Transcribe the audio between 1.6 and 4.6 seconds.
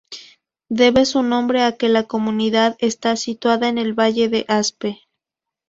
a que la comunidad está situada en el Valle de